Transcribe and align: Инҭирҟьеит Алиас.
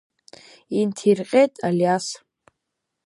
Инҭирҟьеит 0.79 1.53
Алиас. 1.67 2.05